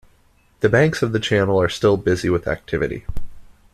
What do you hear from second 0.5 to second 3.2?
The banks of the channel are still busy with activity.